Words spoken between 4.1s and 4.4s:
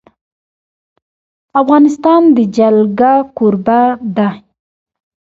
دی.